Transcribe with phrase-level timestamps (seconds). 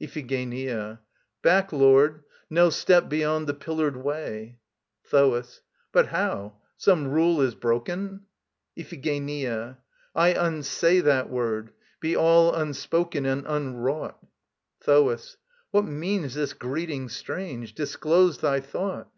[0.00, 1.00] IPHIGENIA.
[1.42, 2.22] Back Lord!
[2.48, 4.56] No step beyond the pillared way.
[5.10, 5.60] THOAS.
[5.92, 6.54] But how?
[6.78, 8.20] Some rule is broken?
[8.78, 9.76] IPHIGENIA.
[10.14, 11.72] I unsay That word.
[12.00, 14.18] Be all unspoken and unwrought!
[14.80, 15.36] THOAS.
[15.70, 17.74] What means this greeting strange?
[17.74, 19.10] Disclose thy thought.